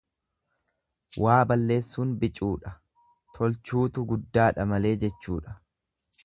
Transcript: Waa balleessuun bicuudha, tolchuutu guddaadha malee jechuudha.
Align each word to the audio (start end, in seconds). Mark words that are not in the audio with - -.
Waa 1.23 1.35
balleessuun 1.51 2.15
bicuudha, 2.23 2.73
tolchuutu 3.37 4.07
guddaadha 4.13 4.67
malee 4.73 4.95
jechuudha. 5.05 5.59